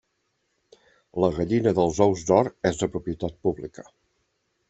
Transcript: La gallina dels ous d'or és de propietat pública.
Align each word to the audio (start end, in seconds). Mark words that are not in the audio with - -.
La 1.23 1.29
gallina 1.35 1.73
dels 1.81 2.01
ous 2.07 2.25
d'or 2.29 2.49
és 2.71 2.81
de 2.81 2.91
propietat 2.97 3.37
pública. 3.49 3.85